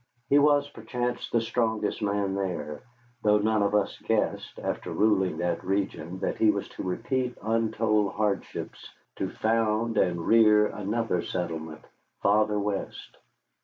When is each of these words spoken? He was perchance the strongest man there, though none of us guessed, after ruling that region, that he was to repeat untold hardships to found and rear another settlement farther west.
He 0.31 0.39
was 0.39 0.67
perchance 0.67 1.29
the 1.29 1.41
strongest 1.41 2.01
man 2.01 2.33
there, 2.33 2.81
though 3.21 3.37
none 3.37 3.61
of 3.61 3.75
us 3.75 3.99
guessed, 3.99 4.57
after 4.57 4.91
ruling 4.91 5.37
that 5.37 5.63
region, 5.63 6.17
that 6.21 6.37
he 6.37 6.49
was 6.49 6.67
to 6.69 6.81
repeat 6.81 7.37
untold 7.39 8.13
hardships 8.13 8.89
to 9.17 9.29
found 9.29 9.99
and 9.99 10.25
rear 10.25 10.65
another 10.65 11.21
settlement 11.21 11.83
farther 12.19 12.57
west. 12.57 13.17